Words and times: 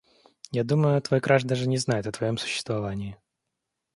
Я 0.49 0.63
думаю, 0.63 0.99
твой 1.03 1.19
краш 1.21 1.43
даже 1.43 1.69
не 1.69 1.77
знает 1.77 2.07
о 2.07 2.11
твоём 2.11 2.39
существовании. 2.39 3.17